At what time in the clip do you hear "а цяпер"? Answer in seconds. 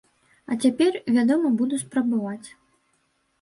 0.53-0.97